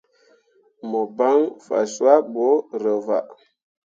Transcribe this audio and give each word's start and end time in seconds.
Mo 0.89 1.01
ban 1.17 1.39
fa 1.65 1.79
cuah 1.93 2.21
bo 2.33 2.47
rǝwaa. 2.83 3.25